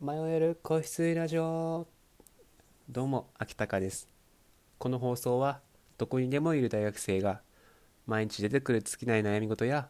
[0.00, 1.88] 迷える個室ラジオ。
[2.88, 4.06] どうも秋高です。
[4.78, 5.58] この放送は
[5.96, 7.40] どこにでもいる大学生が
[8.06, 9.88] 毎日出てくる尽きない悩み事や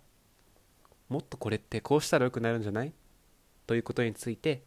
[1.11, 2.93] もっとこれってこうしたらよくなるんじゃない？
[3.67, 4.65] ということについて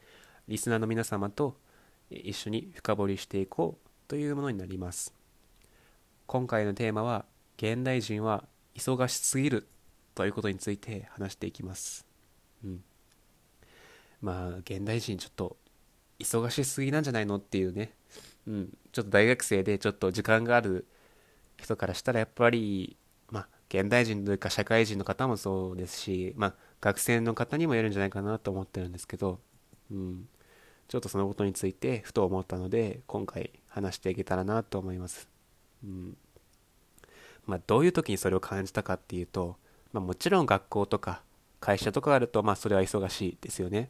[0.47, 1.57] リスナーの皆様と
[2.11, 5.11] 一緒に深掘りしていこうというものになります。
[6.27, 7.25] 今回のテーマは
[7.57, 8.43] 現代人は
[8.75, 9.67] 忙しすぎる
[10.13, 12.05] ということについて話していきます。
[12.63, 12.83] うん。
[14.21, 15.57] まあ現代人ちょっと
[16.19, 17.93] 忙しすぎなんじゃないのっていうね、
[18.47, 20.85] うん、ちょっと大学生でちょっと時間がある
[21.57, 22.97] 人からしたらやっぱり
[23.29, 29.39] まあ現代人というか社会人の方もそうですしまあ学生の方にもいるんじゃないかなと思ってるんですけど、
[29.91, 30.27] うん、
[30.87, 35.29] ちょっとそのことについてふと思ったので今回話していけたらなと思います、
[35.83, 36.17] うん。
[37.45, 39.55] まあ、どういう時にそれを感じたかっていうと、
[39.93, 41.21] まあ、もちろん学校とか
[41.59, 43.89] 会社とかあるとまあそれは忙しいですよね。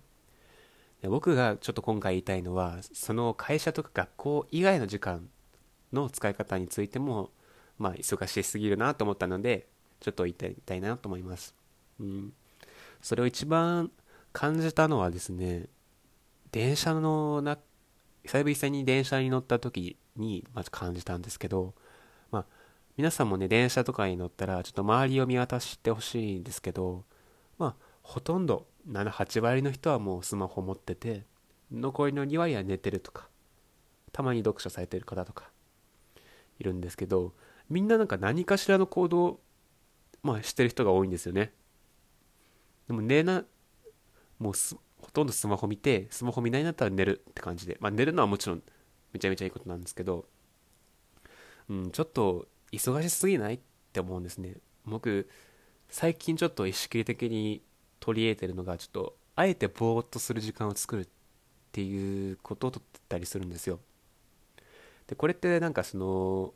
[1.03, 5.27] 僕がちょっと今回言いたいのはその会社とか学校以外の時間
[5.91, 7.31] の使い方についても
[7.77, 9.67] まあ忙しすぎるなと思ったので
[9.99, 11.55] ちょっと言いたいなと思います、
[11.99, 12.33] うん、
[13.01, 13.91] それを一番
[14.31, 15.65] 感じたのはですね
[16.51, 17.57] 電車のな
[18.23, 21.73] 久々に電車に乗った時にまず感じたんですけど
[22.29, 22.45] まあ
[22.97, 27.03] 皆さんもね電車とかに乗ったらちょっと周りを見渡してほしいんですけど
[27.57, 31.25] まあほとんど78割の人はもうスマホ持ってて
[31.71, 33.27] 残りの2割は寝てるとか
[34.11, 35.49] たまに読書されてる方とか
[36.59, 37.33] いるんですけど
[37.69, 39.39] みんななんか何かしらの行動
[40.23, 41.53] まあしてる人が多いんですよね。
[42.87, 43.45] でも寝な
[44.37, 44.53] もう
[44.99, 47.77] ほとんどスマホ見てスマホ見ないんだったら寝るって感じで。
[47.79, 48.63] まあ寝るのはもちろん
[49.13, 50.25] めちゃめちゃいいことなんですけど
[51.69, 53.59] うんちょっと忙しすぎないっ
[53.93, 54.57] て思うんですね。
[54.85, 55.29] 僕
[55.89, 57.61] 最近ちょっと意識的に
[58.01, 61.07] 取り入れてるのがちょっとあえてぼーっとする時間を作るっ
[61.71, 63.79] ていうことをとってたりするんですよ。
[65.07, 66.53] でこれってなんかその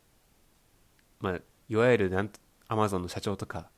[1.21, 2.30] まあいわゆるなん
[2.67, 3.70] アマゾンの社長とか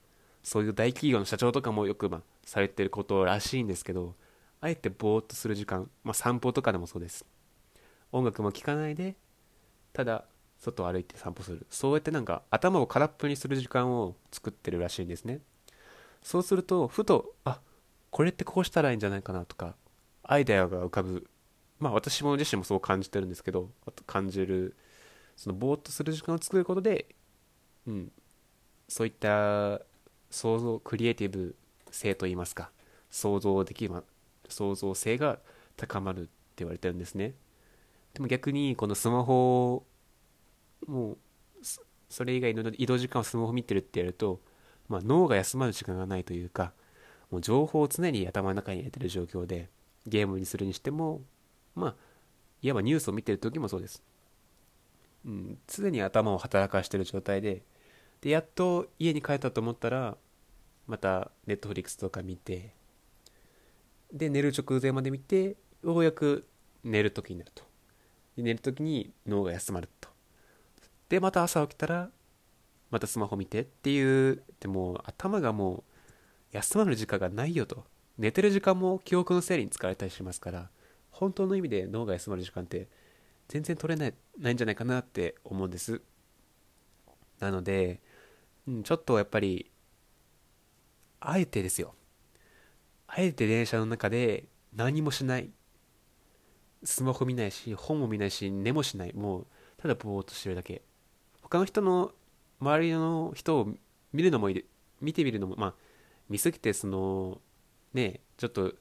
[0.42, 4.16] そういう大企業の社長とかもよくまあされてることらしいんですけど
[4.62, 7.26] あえてぼーっとする時間、まあ、散歩とかでもそうです。
[8.12, 9.16] 音楽も聴かないで
[9.94, 10.24] ただ
[10.58, 11.68] 外を歩いて散歩する。
[11.70, 15.42] そうやってなんか頭を空っぽにする時間を作ってるらしいんですね。
[16.28, 17.62] そうするとふとあ
[18.10, 19.78] これってこうしたらいいんじゃないかなとか
[20.24, 21.26] アイデアが浮かぶ。
[21.80, 23.70] まあ私も自身もそう感じてるんですけど
[24.06, 24.76] 感じる
[25.38, 27.06] そのぼーっとする時間を作ることで
[27.86, 28.12] うん
[28.90, 29.80] そういった
[30.30, 31.56] 想像クリエイティブ
[31.92, 32.72] 性といいますか
[33.10, 34.04] 想像できま
[34.50, 35.40] 創造性が
[35.78, 37.36] 高まるって言われてるんですね。
[38.14, 39.86] でも逆にこのスマホ
[40.88, 41.18] もう
[42.10, 44.42] それ以外の移動時間をスマホ見てるってやると
[44.90, 46.72] まあ、脳が休まる時間がないというか
[47.30, 49.70] もう情報を常に頭の中に入れてる状況で
[50.06, 51.22] ゲームにするにしても
[51.76, 51.96] まあ
[52.62, 54.02] いわばニュースを見てる時もそうです、
[55.26, 57.64] うん、常に頭を働かしてる状態で
[58.22, 60.18] でやっと家に帰ったと思ったら
[60.88, 62.74] またネットフリックスとか見て
[64.12, 66.48] で寝る直前まで見てようやく
[66.84, 67.64] 寝る時になると。
[68.38, 70.10] で寝る時に脳が休まると。
[71.10, 72.10] でまた朝起きたら
[72.90, 74.44] またスマホ見てっていう。
[74.60, 75.84] でも頭がも
[76.54, 77.86] う休まる時間がないよと。
[78.18, 80.70] 寝てる時間も記憶の整理に使われたりしますから
[81.12, 82.88] 本当の意味で脳が休まる時間って
[83.48, 86.02] 全然取れないないんじゃないかなって思うんです。
[87.40, 88.02] なので、
[88.68, 89.70] うん、ちょっとやっぱり
[91.20, 91.94] あえてですよ。
[93.08, 95.50] あえて電車の中で何もしない。
[96.84, 99.14] スマホ見ないし本も見ないし寝もしない。
[99.14, 100.82] もうただぼーっとしてるだけ。
[101.42, 102.12] 他の人の
[102.60, 103.74] 周りの人を
[104.14, 104.66] 見るのもいい
[105.02, 105.74] 見てみるのもまあ
[106.30, 107.40] 見すぎてその
[107.94, 108.74] ねちょっと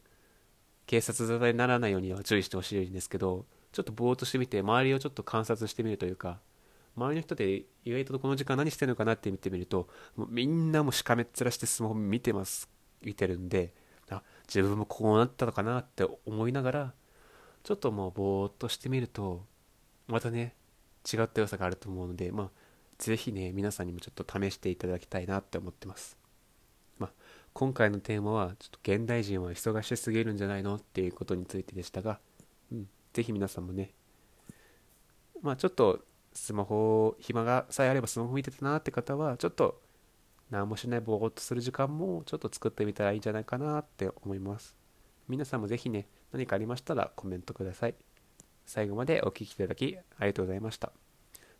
[0.87, 6.39] 警察沙汰にならないようには注意してほしいんですけどちょっとぼーっとしてみて周りをちょっと観察してみるというか
[6.97, 12.71] 周りの人で意外とこの時間何してるのかなって見てみるともうみんなもしかめっ面してスマホ見てます
[13.03, 13.75] 見てるんで
[14.09, 16.95] あ自分もこうなったのかなって思いながら
[17.65, 19.45] ちょっともうぼーっとしてみると
[20.07, 20.55] またね
[21.13, 22.51] 違った良さがあると思うのでまあ
[22.99, 26.17] ぜひね、皆さんにもちょっと試していただきたいなって思ってます。
[26.99, 27.11] まあ、
[27.53, 32.19] 今回のテーマは、ちょっと現代人は忙しすぎるんじゃないのっていうことについてでしたが、
[32.73, 33.93] うん、ぜひ皆さんもね、
[35.43, 36.01] まあちょっと
[36.33, 39.81] スマホ、暇がさえあればスマホ見てたなって方は、ちょっと
[40.51, 44.75] 何もしないぼーっとする時間もちょっと作ってみたらいいんじゃないかなって思います。
[45.29, 47.95] 皆さんもぜひね、何かありましたらコメントください。
[48.65, 51.06] 最後までお聴きいただきありがとうございました。